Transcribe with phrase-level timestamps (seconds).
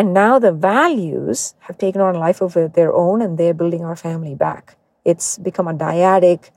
[0.00, 3.96] And now the values have taken on life of their own and they're building our
[3.96, 4.78] family back.
[5.04, 6.52] It's become a dyadic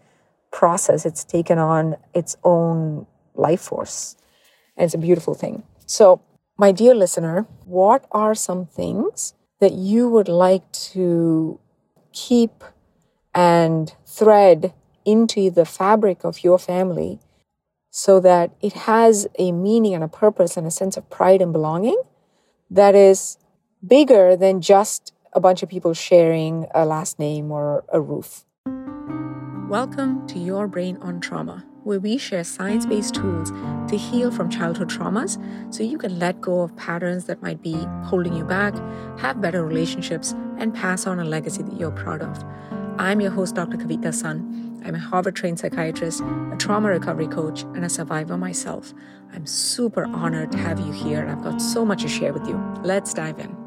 [0.50, 1.05] process.
[1.05, 4.16] It's taken on its own life force.
[4.78, 5.64] And it's a beautiful thing.
[5.86, 6.21] So,
[6.58, 11.60] my dear listener, what are some things that you would like to
[12.13, 12.63] keep
[13.35, 14.73] and thread
[15.03, 17.20] into the fabric of your family
[17.91, 21.52] so that it has a meaning and a purpose and a sense of pride and
[21.52, 22.02] belonging
[22.73, 23.38] that is
[23.85, 28.45] bigger than just a bunch of people sharing a last name or a roof.
[29.70, 33.51] Welcome to Your Brain on Trauma, where we share science based tools
[33.89, 35.37] to heal from childhood traumas
[35.73, 37.73] so you can let go of patterns that might be
[38.03, 38.73] holding you back,
[39.19, 42.43] have better relationships, and pass on a legacy that you're proud of.
[42.99, 43.77] I'm your host, Dr.
[43.77, 44.81] Kavetha Sun.
[44.85, 48.93] I'm a Harvard trained psychiatrist, a trauma recovery coach, and a survivor myself.
[49.34, 52.47] I'm super honored to have you here, and I've got so much to share with
[52.47, 52.61] you.
[52.84, 53.62] Let's dive in.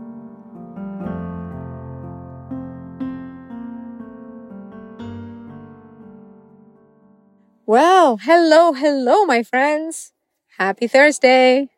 [7.68, 10.12] Well, hello, hello, my friends.
[10.56, 11.68] Happy Thursday.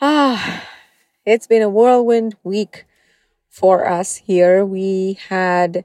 [0.00, 0.66] Ah,
[1.24, 2.84] it's been a whirlwind week
[3.48, 4.66] for us here.
[4.66, 5.84] We had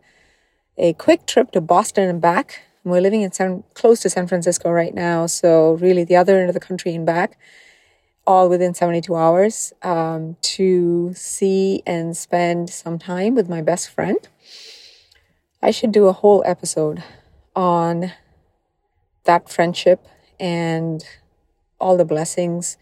[0.80, 2.64] a quick trip to Boston and back.
[2.84, 6.50] We're living in San, close to San Francisco right now, so really the other end
[6.50, 7.38] of the country and back,
[8.26, 14.28] all within 72 hours, um, to see and spend some time with my best friend.
[15.62, 17.04] I should do a whole episode
[17.56, 18.12] on
[19.26, 20.06] that friendship
[20.40, 21.04] and
[21.80, 22.78] all the blessings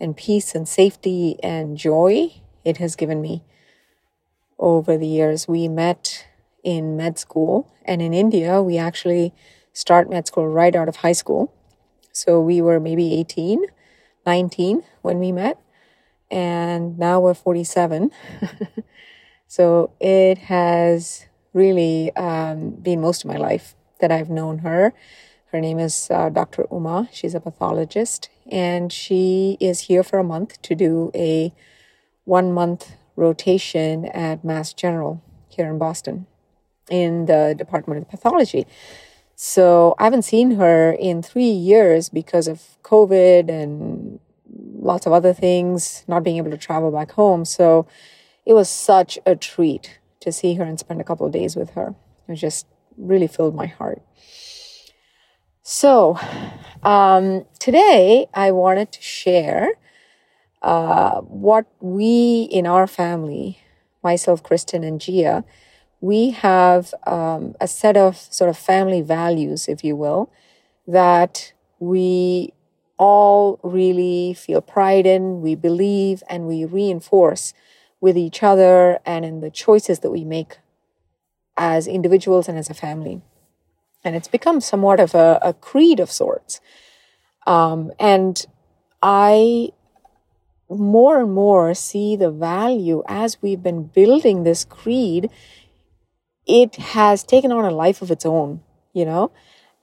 [0.00, 2.32] and peace and safety and joy
[2.64, 3.42] it has given me
[4.58, 5.48] over the years.
[5.48, 6.26] We met
[6.62, 7.72] in med school.
[7.84, 9.34] And in India, we actually
[9.72, 11.52] start med school right out of high school.
[12.12, 13.66] So we were maybe 18,
[14.26, 15.58] 19 when we met.
[16.30, 18.10] And now we're 47.
[19.48, 24.94] so it has really um, been most of my life that I've known her.
[25.52, 26.66] Her name is uh, Dr.
[26.72, 27.10] Uma.
[27.12, 28.30] She's a pathologist.
[28.50, 31.52] And she is here for a month to do a
[32.24, 36.26] one month rotation at Mass General here in Boston
[36.90, 38.66] in the Department of Pathology.
[39.36, 44.20] So I haven't seen her in three years because of COVID and
[44.78, 47.44] lots of other things, not being able to travel back home.
[47.44, 47.86] So
[48.46, 51.70] it was such a treat to see her and spend a couple of days with
[51.70, 51.94] her.
[52.26, 54.00] It just really filled my heart.
[55.62, 56.18] So
[56.82, 59.70] um, today I wanted to share
[60.62, 63.60] uh, what we in our family,
[64.02, 65.44] myself, Kristen, and Gia,
[66.00, 70.30] we have um, a set of sort of family values, if you will,
[70.86, 72.52] that we
[72.98, 77.54] all really feel pride in, we believe, and we reinforce
[78.00, 80.58] with each other and in the choices that we make
[81.56, 83.22] as individuals and as a family.
[84.04, 86.60] And it's become somewhat of a, a creed of sorts.
[87.46, 88.44] Um, and
[89.02, 89.70] I
[90.68, 95.30] more and more see the value as we've been building this creed
[96.46, 98.60] it has taken on a life of its own,
[98.92, 99.30] you know,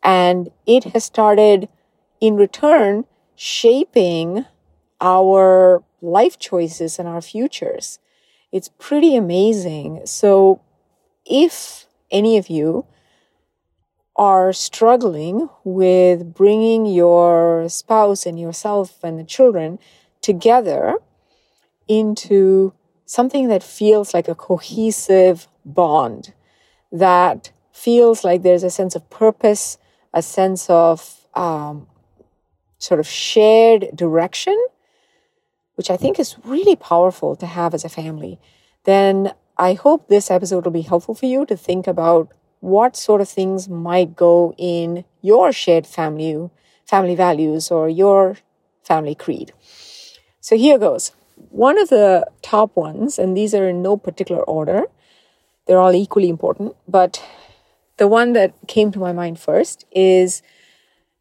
[0.03, 1.69] and it has started
[2.19, 3.05] in return
[3.35, 4.45] shaping
[4.99, 7.99] our life choices and our futures.
[8.51, 10.01] It's pretty amazing.
[10.05, 10.61] So,
[11.25, 12.85] if any of you
[14.19, 19.79] are struggling with bringing your spouse and yourself and the children
[20.21, 20.97] together
[21.87, 22.73] into
[23.05, 26.33] something that feels like a cohesive bond,
[26.91, 29.77] that feels like there's a sense of purpose,
[30.13, 31.87] a sense of um,
[32.77, 34.57] sort of shared direction,
[35.75, 38.37] which I think is really powerful to have as a family,
[38.83, 43.21] then I hope this episode will be helpful for you to think about what sort
[43.21, 46.49] of things might go in your shared family
[46.85, 48.37] family values or your
[48.83, 49.53] family creed.
[50.41, 51.11] So here goes.
[51.51, 54.83] One of the top ones, and these are in no particular order,
[55.65, 56.75] they're all equally important.
[56.87, 57.23] But
[57.97, 60.41] the one that came to my mind first is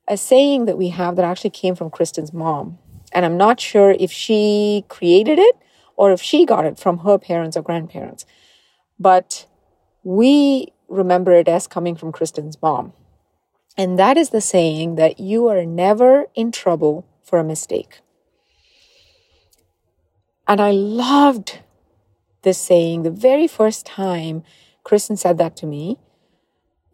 [0.09, 2.79] a saying that we have that actually came from Kristen's mom.
[3.13, 5.57] And I'm not sure if she created it
[5.97, 8.25] or if she got it from her parents or grandparents.
[8.99, 9.47] But
[10.03, 12.93] we remember it as coming from Kristen's mom.
[13.77, 18.01] And that is the saying that you are never in trouble for a mistake.
[20.47, 21.61] And I loved
[22.43, 24.43] this saying the very first time
[24.83, 25.99] Kristen said that to me.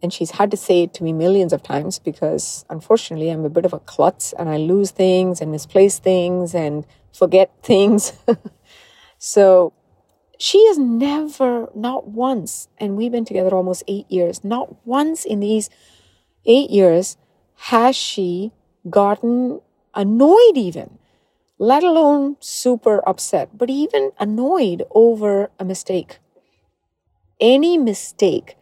[0.03, 3.49] And she's had to say it to me millions of times because unfortunately I'm a
[3.49, 8.13] bit of a klutz and I lose things and misplace things and forget things.
[9.17, 9.73] So
[10.37, 15.39] she has never, not once, and we've been together almost eight years, not once in
[15.39, 15.69] these
[16.45, 17.17] eight years
[17.55, 18.51] has she
[18.89, 19.61] gotten
[19.93, 20.97] annoyed, even,
[21.57, 26.19] let alone super upset, but even annoyed over a mistake.
[27.39, 28.57] Any mistake,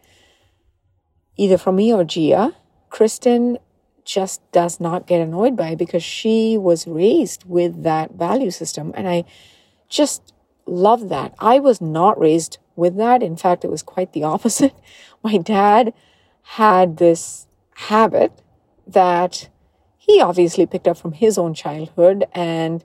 [1.36, 2.54] either from me or Gia,
[2.90, 3.58] Kristen
[4.04, 8.92] just does not get annoyed by because she was raised with that value system.
[8.94, 9.24] And I
[9.88, 10.33] just
[10.66, 11.34] love that.
[11.38, 13.22] I was not raised with that.
[13.22, 14.74] In fact, it was quite the opposite.
[15.22, 15.92] My dad
[16.42, 17.46] had this
[17.76, 18.32] habit
[18.86, 19.48] that
[19.96, 22.84] he obviously picked up from his own childhood and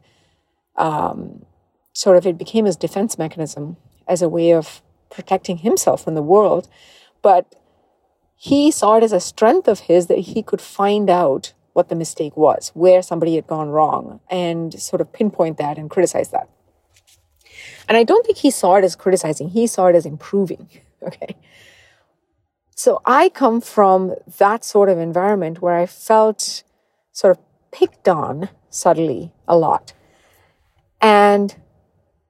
[0.77, 1.45] um,
[1.93, 3.75] sort of it became his defense mechanism
[4.07, 6.69] as a way of protecting himself from the world.
[7.21, 7.53] But
[8.35, 11.95] he saw it as a strength of his that he could find out what the
[11.95, 16.49] mistake was, where somebody had gone wrong, and sort of pinpoint that and criticize that.
[17.89, 20.69] And I don't think he saw it as criticizing, he saw it as improving.
[21.01, 21.37] Okay.
[22.75, 26.63] So I come from that sort of environment where I felt
[27.13, 29.93] sort of picked on subtly a lot.
[30.99, 31.55] And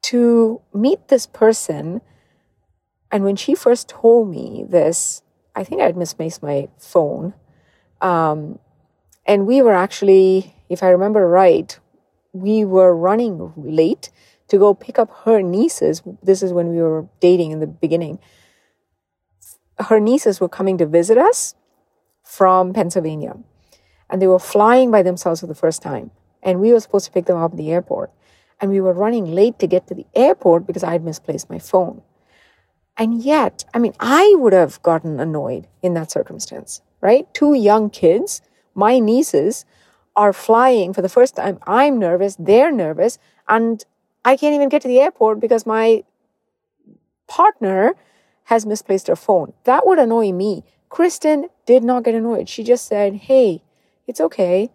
[0.03, 2.01] to meet this person,
[3.11, 5.23] and when she first told me this,
[5.55, 7.33] I think I'd misplaced my phone.
[8.01, 8.59] Um,
[9.25, 11.77] and we were actually, if I remember right,
[12.33, 14.11] we were running late
[14.49, 16.01] to go pick up her nieces.
[16.21, 18.19] This is when we were dating in the beginning.
[19.79, 21.55] Her nieces were coming to visit us
[22.23, 23.37] from Pennsylvania.
[24.09, 26.11] And they were flying by themselves for the first time.
[26.41, 28.11] And we were supposed to pick them up at the airport.
[28.59, 31.59] And we were running late to get to the airport because I had misplaced my
[31.59, 32.01] phone.
[32.97, 37.33] And yet, I mean, I would have gotten annoyed in that circumstance, right?
[37.33, 38.41] Two young kids,
[38.75, 39.65] my nieces,
[40.17, 41.59] are flying for the first time.
[41.65, 43.17] I'm nervous, they're nervous,
[43.47, 43.85] and
[44.23, 46.03] I can't even get to the airport because my
[47.27, 47.95] partner
[48.45, 49.53] has misplaced her phone.
[49.63, 50.63] That would annoy me.
[50.89, 52.49] Kristen did not get annoyed.
[52.49, 53.63] She just said, Hey,
[54.07, 54.71] it's okay.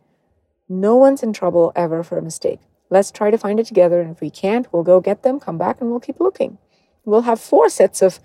[0.69, 2.61] No one's in trouble ever for a mistake.
[2.89, 4.01] Let's try to find it together.
[4.01, 6.59] And if we can't, we'll go get them, come back, and we'll keep looking.
[7.05, 8.21] We'll have four sets of,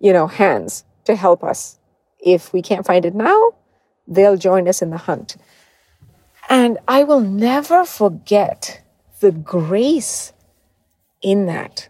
[0.00, 1.78] you know, hands to help us.
[2.18, 3.52] If we can't find it now,
[4.06, 5.36] they'll join us in the hunt.
[6.48, 8.82] And I will never forget
[9.20, 10.32] the grace
[11.22, 11.88] in that.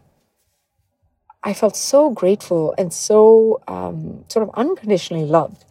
[1.43, 5.65] I felt so grateful and so um, sort of unconditionally loved,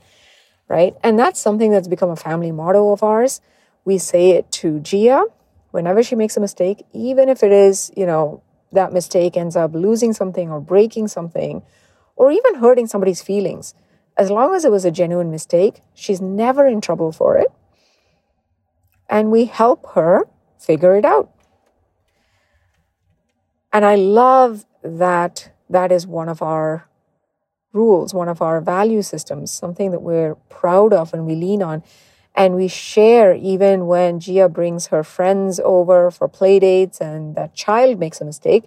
[0.67, 0.95] right?
[1.03, 3.41] And that's something that's become a family motto of ours.
[3.83, 5.25] We say it to Gia
[5.71, 9.73] whenever she makes a mistake, even if it is, you know, that mistake ends up
[9.73, 11.63] losing something or breaking something
[12.15, 13.73] or even hurting somebody's feelings.
[14.17, 17.51] As long as it was a genuine mistake, she's never in trouble for it.
[19.09, 20.27] And we help her
[20.59, 21.29] figure it out.
[23.77, 26.87] And I love that that is one of our
[27.73, 31.83] rules, one of our value systems, something that we're proud of and we lean on.
[32.33, 37.53] And we share even when Gia brings her friends over for play dates and that
[37.53, 38.63] child makes a mistake.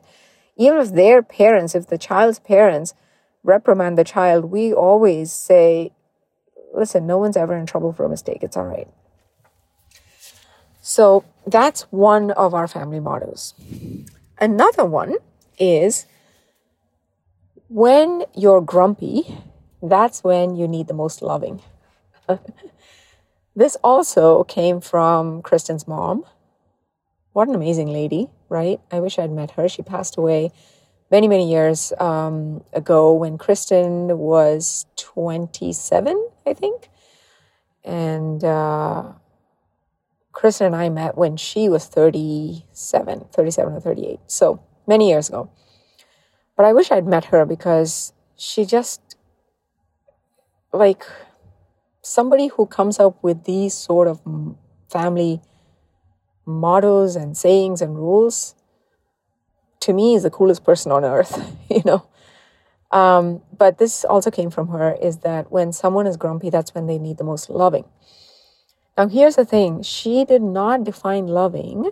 [0.56, 2.94] Even if their parents, if the child's parents
[3.42, 5.90] reprimand the child, we always say,
[6.72, 8.44] listen, no one's ever in trouble for a mistake.
[8.44, 8.86] It's all right.
[10.80, 13.54] So that's one of our family mottos.
[14.40, 15.16] Another one
[15.58, 16.06] is
[17.68, 19.38] when you're grumpy,
[19.82, 21.60] that's when you need the most loving.
[23.54, 26.24] This also came from Kristen's mom.
[27.32, 28.80] What an amazing lady, right?
[28.90, 29.68] I wish I'd met her.
[29.68, 30.52] She passed away
[31.10, 36.88] many, many years um, ago when Kristen was 27, I think.
[37.84, 39.12] And uh,
[40.40, 44.20] Kristen and I met when she was 37, 37 or 38.
[44.26, 45.50] So many years ago.
[46.56, 49.16] But I wish I'd met her because she just,
[50.72, 51.04] like,
[52.00, 54.22] somebody who comes up with these sort of
[54.88, 55.42] family
[56.46, 58.54] mottos and sayings and rules
[59.80, 62.06] to me is the coolest person on earth you know
[62.90, 66.86] um, but this also came from her is that when someone is grumpy that's when
[66.86, 67.84] they need the most loving
[69.00, 71.90] now here's the thing she did not define loving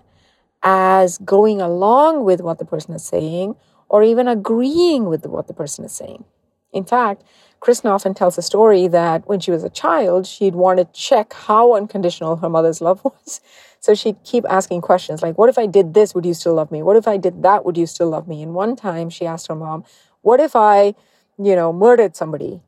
[0.63, 3.57] as going along with what the person is saying
[3.89, 6.25] or even agreeing with what the person is saying
[6.73, 7.23] in fact
[7.61, 11.33] Kristen often tells a story that when she was a child, she'd want to check
[11.33, 13.41] how unconditional her mother's love was.
[13.81, 16.15] So she'd keep asking questions like, What if I did this?
[16.15, 16.83] Would you still love me?
[16.83, 17.65] What if I did that?
[17.65, 18.43] Would you still love me?
[18.43, 19.85] And one time she asked her mom,
[20.23, 20.95] What if I,
[21.37, 22.61] you know, murdered somebody?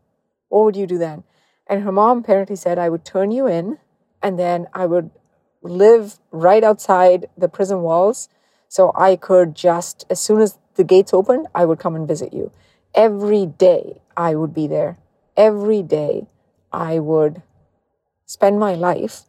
[0.48, 1.22] What would you do then?
[1.68, 3.78] And her mom apparently said, I would turn you in
[4.22, 5.10] and then I would
[5.62, 8.28] live right outside the prison walls.
[8.68, 12.32] So I could just, as soon as the gates opened, I would come and visit
[12.32, 12.52] you.
[12.94, 14.98] Every day I would be there.
[15.36, 16.26] Every day
[16.72, 17.42] I would
[18.26, 19.22] spend my life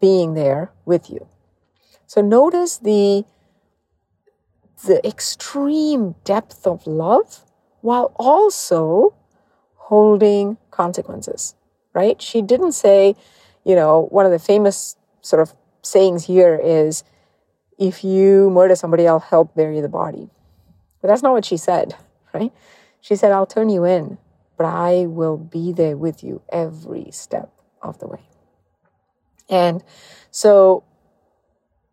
[0.00, 1.26] being there with you.
[2.06, 3.24] So notice the
[4.84, 7.44] the extreme depth of love
[7.82, 9.14] while also
[9.76, 11.54] holding consequences,
[11.92, 12.20] right?
[12.20, 13.14] She didn't say,
[13.64, 17.04] you know, one of the famous sort of sayings here is
[17.78, 20.28] if you murder somebody, I'll help bury the body.
[21.00, 21.96] But that's not what she said,
[22.34, 22.52] right?
[23.00, 24.18] She said, I'll turn you in,
[24.56, 27.50] but I will be there with you every step
[27.80, 28.20] of the way.
[29.48, 29.82] And
[30.30, 30.84] so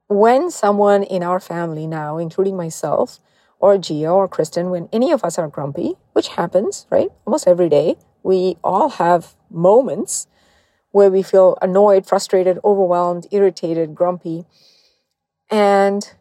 [0.07, 3.19] when someone in our family now, including myself
[3.59, 7.09] or Gia or Kristen, when any of us are grumpy, which happens, right?
[7.25, 10.27] Almost every day, we all have moments
[10.98, 14.46] where we feel annoyed, frustrated, overwhelmed, irritated, grumpy.
[15.51, 16.12] And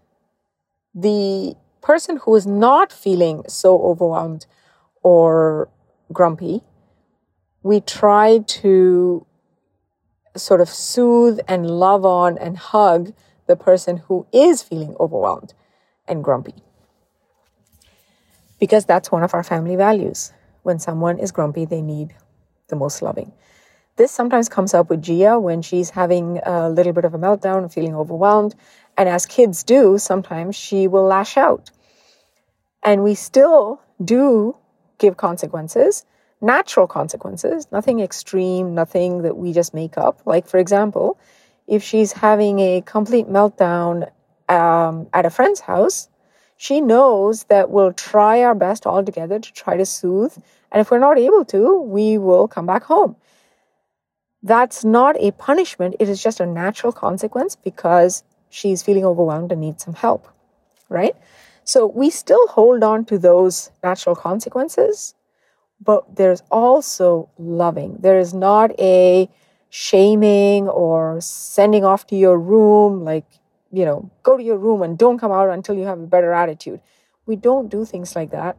[0.95, 4.45] the person who is not feeling so overwhelmed
[5.02, 5.71] or
[6.12, 6.61] grumpy,
[7.62, 9.25] we try to
[10.37, 13.14] sort of soothe and love on and hug
[13.47, 15.54] the person who is feeling overwhelmed
[16.06, 16.54] and grumpy.
[18.61, 20.35] Because that's one of our family values.
[20.64, 22.14] When someone is grumpy, they need
[22.68, 23.33] the most loving.
[23.96, 27.72] This sometimes comes up with Gia when she's having a little bit of a meltdown
[27.72, 28.54] feeling overwhelmed.
[28.98, 31.70] And as kids do, sometimes she will lash out.
[32.82, 34.54] And we still do
[34.98, 36.04] give consequences,
[36.42, 40.20] natural consequences, nothing extreme, nothing that we just make up.
[40.26, 41.18] Like, for example,
[41.66, 44.10] if she's having a complete meltdown
[44.50, 46.10] um, at a friend's house,
[46.58, 50.36] she knows that we'll try our best all together to try to soothe.
[50.70, 53.16] And if we're not able to, we will come back home.
[54.46, 59.60] That's not a punishment, it is just a natural consequence because she's feeling overwhelmed and
[59.60, 60.28] needs some help,
[60.88, 61.16] right?
[61.64, 65.16] So we still hold on to those natural consequences,
[65.80, 67.96] but there's also loving.
[67.98, 69.28] There is not a
[69.68, 73.26] shaming or sending off to your room, like,
[73.72, 76.32] you know, go to your room and don't come out until you have a better
[76.32, 76.80] attitude.
[77.26, 78.58] We don't do things like that.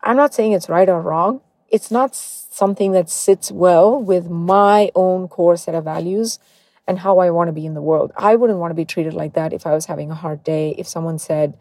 [0.00, 4.90] I'm not saying it's right or wrong it's not something that sits well with my
[4.94, 6.38] own core set of values
[6.86, 8.12] and how I want to be in the world.
[8.16, 10.74] I wouldn't want to be treated like that if I was having a hard day.
[10.78, 11.58] If someone said,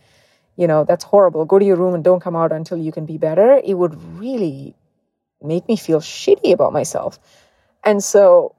[0.56, 3.06] you know, that's horrible, go to your room and don't come out until you can
[3.06, 4.76] be better, it would really
[5.42, 7.20] make me feel shitty about myself.
[7.84, 8.56] And so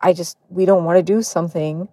[0.00, 1.88] I just, we don't want to do something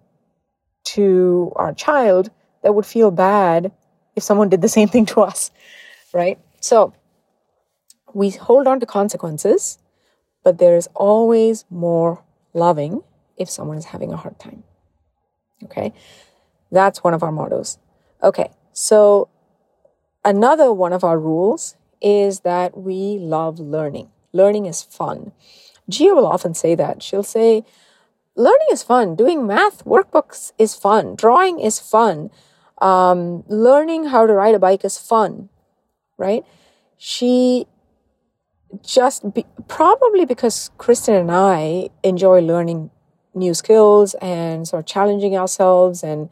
[0.84, 2.30] to our child
[2.62, 3.72] that would feel bad
[4.16, 5.50] if someone did the same thing to us,
[6.12, 6.38] right?
[6.60, 6.94] So,
[8.14, 9.78] we hold on to consequences,
[10.42, 13.02] but there is always more loving
[13.36, 14.62] if someone is having a hard time.
[15.64, 15.92] Okay,
[16.70, 17.78] that's one of our mottos.
[18.22, 19.28] Okay, so
[20.24, 24.10] another one of our rules is that we love learning.
[24.32, 25.32] Learning is fun.
[25.88, 27.02] Gia will often say that.
[27.02, 27.64] She'll say,
[28.36, 29.14] Learning is fun.
[29.14, 31.14] Doing math workbooks is fun.
[31.14, 32.30] Drawing is fun.
[32.78, 35.48] Um, learning how to ride a bike is fun,
[36.18, 36.44] right?
[36.98, 37.66] She
[38.86, 42.90] just be, probably because Kristen and I enjoy learning
[43.34, 46.30] new skills and sort of challenging ourselves and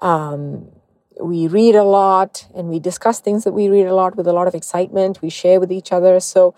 [0.00, 0.68] um,
[1.20, 4.32] we read a lot and we discuss things that we read a lot with a
[4.32, 5.22] lot of excitement.
[5.22, 6.18] We share with each other.
[6.18, 6.54] So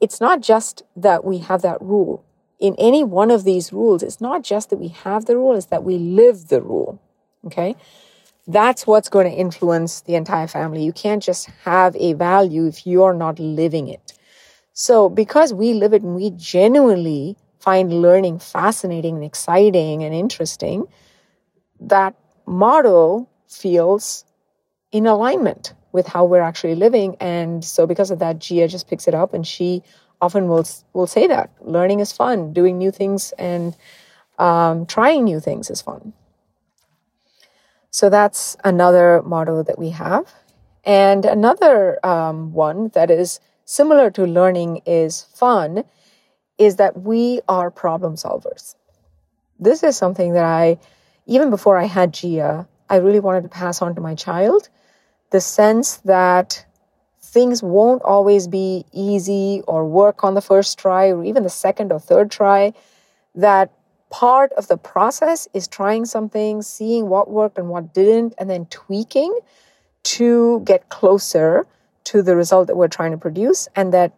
[0.00, 2.22] it's not just that we have that rule.
[2.58, 5.66] In any one of these rules it's not just that we have the rule it's
[5.66, 7.00] that we live the rule.
[7.46, 7.76] Okay?
[8.46, 10.84] That's what's going to influence the entire family.
[10.84, 14.12] You can't just have a value if you're not living it
[14.78, 20.84] so, because we live it and we genuinely find learning fascinating and exciting and interesting,
[21.80, 22.14] that
[22.44, 24.26] motto feels
[24.92, 27.16] in alignment with how we're actually living.
[27.20, 29.82] And so, because of that, Gia just picks it up and she
[30.20, 33.74] often will, will say that learning is fun, doing new things and
[34.38, 36.12] um, trying new things is fun.
[37.90, 40.34] So, that's another motto that we have.
[40.84, 45.84] And another um, one that is similar to learning is fun
[46.56, 48.74] is that we are problem solvers.
[49.58, 50.78] This is something that I,
[51.26, 54.68] even before I had Gia, I really wanted to pass on to my child
[55.30, 56.64] the sense that
[57.20, 61.92] things won't always be easy or work on the first try or even the second
[61.92, 62.72] or third try.
[63.34, 63.72] That
[64.08, 68.66] part of the process is trying something, seeing what worked and what didn't, and then
[68.66, 69.36] tweaking
[70.04, 71.66] to get closer
[72.06, 74.12] to the result that we're trying to produce and that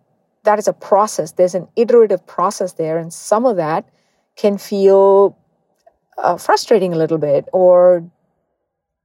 [0.45, 3.88] that is a process there's an iterative process there and some of that
[4.37, 5.37] can feel
[6.18, 8.04] uh, frustrating a little bit or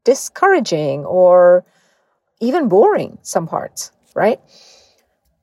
[0.04, 1.66] discouraging or
[2.40, 4.40] even boring, some parts, right?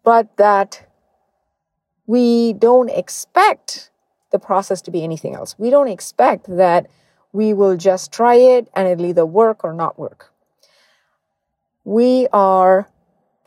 [0.02, 0.86] But that
[2.06, 3.90] we don't expect
[4.30, 5.58] the process to be anything else.
[5.58, 6.88] We don't expect that
[7.32, 10.32] we will just try it and it'll either work or not work.
[11.84, 12.88] We are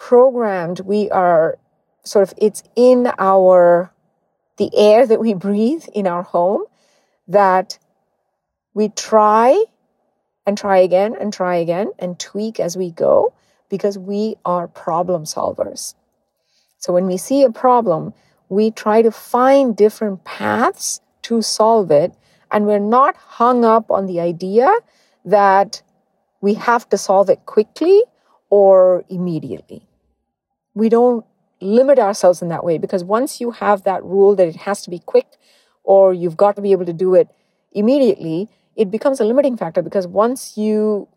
[0.03, 1.57] programmed, we are
[2.03, 3.89] sort of, it's in our,
[4.57, 6.65] the air that we breathe in our home
[7.25, 7.79] that
[8.73, 9.63] we try
[10.45, 13.33] and try again and try again and tweak as we go
[13.69, 15.95] because we are problem solvers.
[16.79, 18.13] So when we see a problem,
[18.49, 22.11] we try to find different paths to solve it.
[22.51, 24.69] And we're not hung up on the idea
[25.23, 25.81] that
[26.41, 28.03] we have to solve it quickly
[28.49, 29.87] or immediately.
[30.73, 31.25] We don't
[31.61, 34.89] limit ourselves in that way because once you have that rule that it has to
[34.89, 35.27] be quick
[35.83, 37.29] or you've got to be able to do it
[37.71, 41.07] immediately, it becomes a limiting factor because once you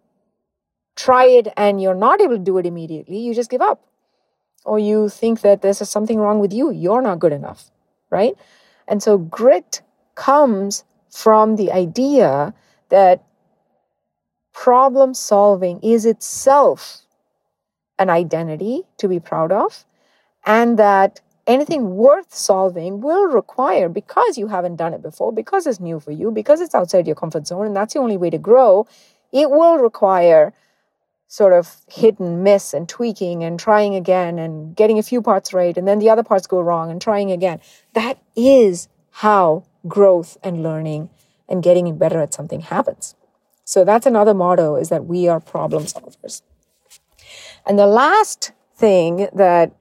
[0.95, 3.83] try it and you're not able to do it immediately, you just give up.
[4.65, 7.71] Or you think that there's something wrong with you, you're not good enough,
[8.11, 8.35] right?
[8.89, 9.83] And so grit
[10.17, 12.53] comes from the idea
[12.89, 13.23] that
[14.53, 17.06] problem solving is itself
[17.99, 19.85] an identity to be proud of,
[20.45, 25.81] and that anything worth solving will require, because you haven't done it before, because it's
[25.81, 28.39] new for you, because it's outside your comfort zone, and that's the only way to
[28.39, 28.87] grow,
[29.33, 30.53] it will require
[31.29, 35.53] sort of hit and miss and tweaking and trying again and getting a few parts
[35.53, 37.61] right, and then the other parts go wrong and trying again.
[37.95, 41.11] That is how growth and learning
[41.49, 43.15] and getting better at something happens.
[43.65, 46.43] So that's another motto is that we are problem solvers.
[47.67, 49.73] And the last thing that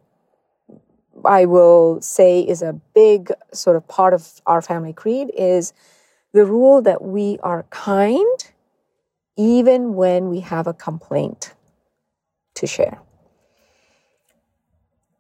[1.24, 5.74] I will say is a big sort of part of our family creed is
[6.34, 8.52] the rule that we are kind
[9.38, 11.54] even when we have a complaint
[12.56, 13.00] to share.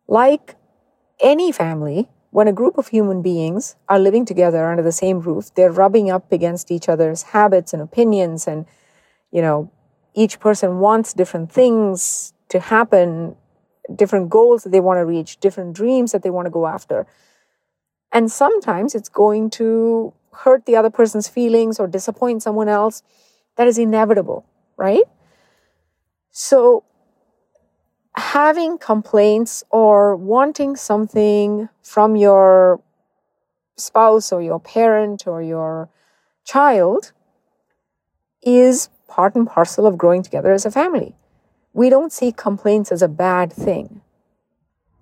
[0.07, 0.55] Like
[1.19, 5.53] any family, when a group of human beings are living together under the same roof,
[5.55, 8.65] they're rubbing up against each other's habits and opinions, and
[9.31, 9.71] you know,
[10.13, 13.35] each person wants different things to happen
[13.93, 17.05] different goals that they want to reach, different dreams that they want to go after.
[18.11, 23.03] And sometimes it's going to hurt the other person's feelings or disappoint someone else.
[23.57, 24.45] That is inevitable,
[24.77, 25.03] right?
[26.31, 26.83] So,
[28.17, 32.81] having complaints or wanting something from your
[33.77, 35.89] spouse or your parent or your
[36.45, 37.11] child
[38.41, 41.15] is part and parcel of growing together as a family
[41.75, 44.01] we don't see complaints as a bad thing.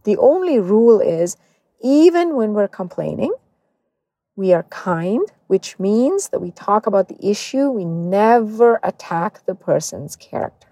[0.06, 1.38] The only rule is
[1.82, 3.32] even when we're complaining,
[4.36, 9.54] we are kind, which means that we talk about the issue, we never attack the
[9.54, 10.68] person's character.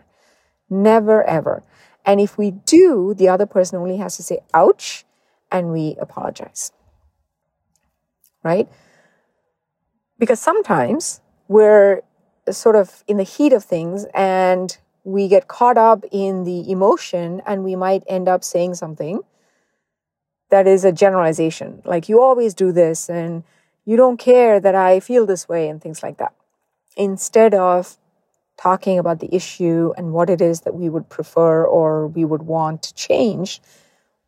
[0.71, 1.61] Never, ever.
[2.03, 5.05] And if we do, the other person only has to say, ouch,
[5.51, 6.71] and we apologize.
[8.43, 8.67] Right?
[10.17, 12.01] Because sometimes we're
[12.49, 17.41] sort of in the heat of things and we get caught up in the emotion
[17.45, 19.21] and we might end up saying something
[20.49, 23.43] that is a generalization like you always do this and
[23.85, 26.33] you don't care that I feel this way and things like that.
[26.95, 27.97] Instead of
[28.57, 32.43] talking about the issue and what it is that we would prefer or we would
[32.43, 33.59] want to change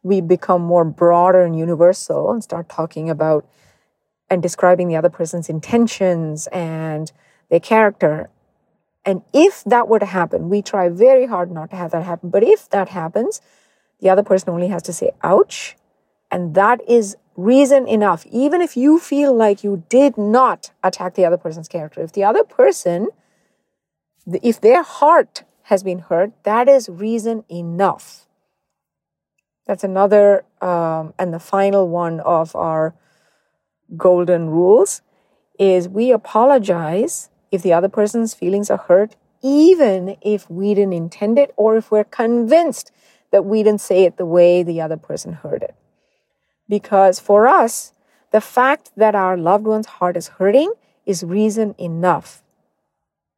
[0.04, 3.48] we become more broader and universal and start talking about
[4.30, 7.12] and describing the other person's intentions and
[7.50, 8.30] their character
[9.06, 12.30] and if that were to happen, we try very hard not to have that happen.
[12.30, 13.42] But if that happens,
[14.00, 15.76] the other person only has to say, ouch.
[16.32, 18.26] And that is reason enough.
[18.28, 22.24] Even if you feel like you did not attack the other person's character, if the
[22.24, 23.10] other person,
[24.26, 28.26] if their heart has been hurt, that is reason enough.
[29.68, 32.96] That's another um, and the final one of our
[33.96, 35.02] golden rules
[35.60, 41.38] is we apologize if the other person's feelings are hurt, even if we didn't intend
[41.38, 42.92] it or if we're convinced
[43.30, 45.76] that we didn't say it the way the other person heard it.
[46.68, 47.94] Because for us,
[48.32, 50.74] the fact that our loved one's heart is hurting
[51.06, 52.42] is reason enough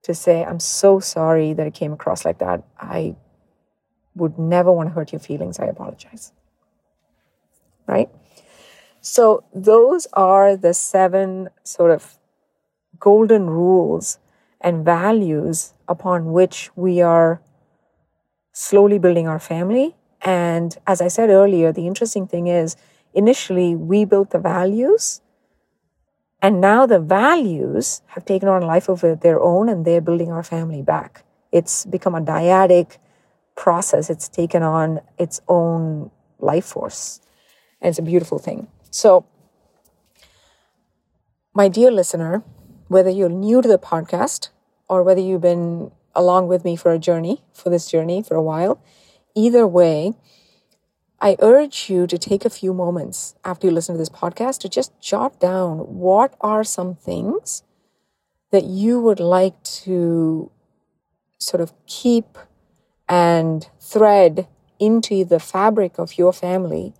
[0.03, 2.63] to say, I'm so sorry that it came across like that.
[2.79, 3.17] I
[4.15, 5.59] would never want to hurt your feelings.
[5.59, 6.31] I apologize.
[7.85, 8.09] Right?
[9.01, 12.17] So, those are the seven sort of
[12.99, 14.19] golden rules
[14.61, 17.41] and values upon which we are
[18.51, 19.95] slowly building our family.
[20.21, 22.75] And as I said earlier, the interesting thing is
[23.13, 25.21] initially we built the values,
[26.41, 30.43] and now the values have taken on life of their own and they're building our
[30.43, 31.23] family back.
[31.51, 32.97] It's become a dyadic
[33.55, 37.21] process, it's taken on its own life force.
[37.81, 38.67] And it's a beautiful thing.
[38.91, 39.25] So,
[41.53, 42.43] my dear listener,
[42.87, 44.49] whether you're new to the podcast
[44.87, 48.41] or whether you've been along with me for a journey, for this journey for a
[48.41, 48.81] while,
[49.35, 50.13] either way,
[51.19, 54.69] I urge you to take a few moments after you listen to this podcast to
[54.69, 57.63] just jot down what are some things
[58.51, 60.51] that you would like to
[61.39, 62.37] sort of keep
[63.07, 64.47] and thread
[64.79, 66.93] into the fabric of your family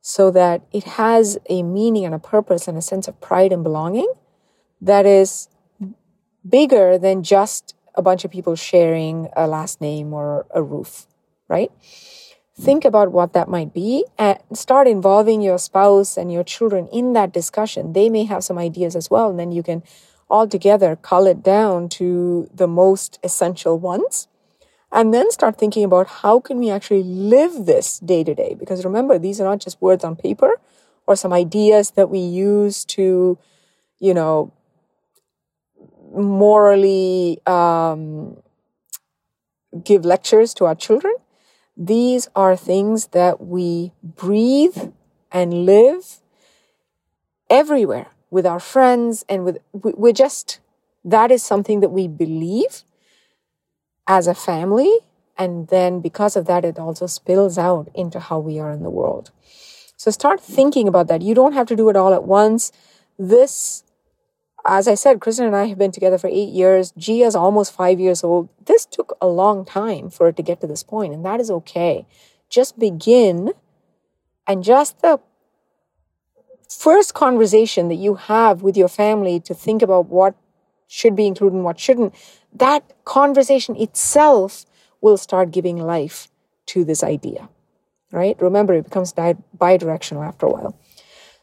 [0.00, 3.62] so that it has a meaning and a purpose and a sense of pride and
[3.62, 4.12] belonging
[4.84, 5.48] that is
[6.48, 11.06] bigger than just a bunch of people sharing a last name or a roof,
[11.48, 11.70] right?
[12.56, 17.14] Think about what that might be and start involving your spouse and your children in
[17.14, 17.94] that discussion.
[17.94, 19.82] They may have some ideas as well, and then you can
[20.30, 24.28] all together cull it down to the most essential ones.
[24.92, 28.54] And then start thinking about how can we actually live this day to day?
[28.54, 30.60] Because remember, these are not just words on paper
[31.06, 33.36] or some ideas that we use to,
[33.98, 34.52] you know,
[36.14, 38.36] morally um,
[39.82, 41.14] give lectures to our children.
[41.76, 44.92] These are things that we breathe
[45.32, 46.20] and live
[47.50, 50.60] everywhere with our friends and with, we're just,
[51.04, 52.82] that is something that we believe
[54.06, 55.00] as a family.
[55.36, 58.90] And then because of that, it also spills out into how we are in the
[58.90, 59.32] world.
[59.96, 61.22] So start thinking about that.
[61.22, 62.70] You don't have to do it all at once.
[63.18, 63.82] This
[64.66, 66.92] as I said, Kristen and I have been together for eight years.
[66.96, 68.48] Gia's almost five years old.
[68.64, 71.50] This took a long time for it to get to this point, and that is
[71.50, 72.06] okay.
[72.48, 73.52] Just begin,
[74.46, 75.20] and just the
[76.68, 80.34] first conversation that you have with your family to think about what
[80.86, 82.14] should be included and what shouldn't,
[82.52, 84.64] that conversation itself
[85.00, 86.28] will start giving life
[86.66, 87.48] to this idea,
[88.10, 88.40] right?
[88.40, 90.78] Remember, it becomes bi directional after a while.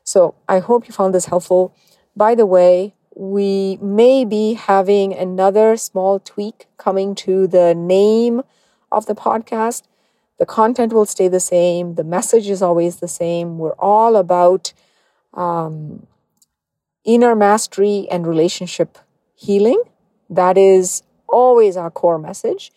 [0.03, 1.75] So I hope you found this helpful.
[2.15, 8.41] By the way, we may be having another small tweak coming to the name
[8.91, 9.83] of the podcast.
[10.39, 13.57] The content will stay the same, the message is always the same.
[13.57, 14.73] We're all about
[15.33, 16.07] um,
[17.03, 18.97] inner mastery and relationship
[19.35, 19.83] healing.
[20.29, 22.71] That is always our core message.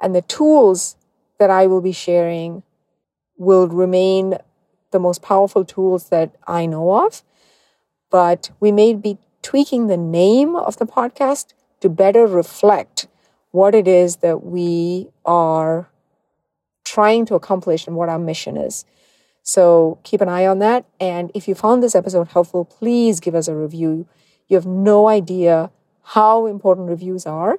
[0.00, 0.96] And the tools
[1.38, 2.62] that I will be sharing
[3.36, 4.34] will remain
[4.90, 7.22] the most powerful tools that I know of.
[8.10, 13.06] But we may be tweaking the name of the podcast to better reflect
[13.50, 15.88] what it is that we are
[16.84, 18.84] trying to accomplish and what our mission is.
[19.42, 20.84] So keep an eye on that.
[21.00, 24.06] And if you found this episode helpful, please give us a review.
[24.46, 25.70] You have no idea
[26.02, 27.58] how important reviews are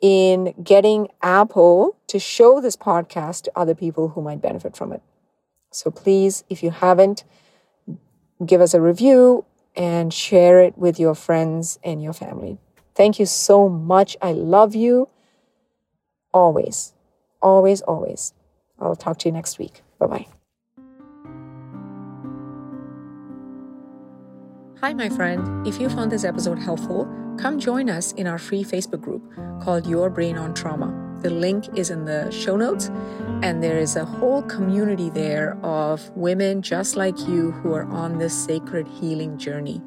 [0.00, 5.02] in getting Apple to show this podcast to other people who might benefit from it.
[5.70, 7.24] So please, if you haven't,
[8.44, 12.58] give us a review and share it with your friends and your family.
[12.94, 14.16] Thank you so much.
[14.20, 15.08] I love you
[16.32, 16.92] always,
[17.40, 18.34] always, always.
[18.78, 19.82] I'll talk to you next week.
[19.98, 20.26] Bye bye.
[24.80, 25.64] Hi, my friend.
[25.66, 27.08] If you found this episode helpful,
[27.38, 29.22] come join us in our free Facebook group
[29.62, 31.11] called Your Brain on Trauma.
[31.22, 32.90] The link is in the show notes,
[33.42, 38.18] and there is a whole community there of women just like you who are on
[38.18, 39.80] this sacred healing journey.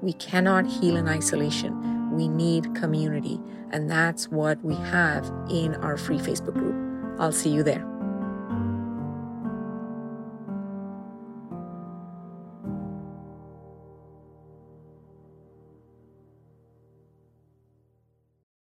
[0.00, 2.10] We cannot heal in isolation.
[2.12, 7.20] We need community, and that's what we have in our free Facebook group.
[7.20, 7.86] I'll see you there.